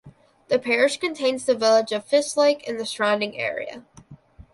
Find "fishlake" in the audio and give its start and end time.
2.09-2.67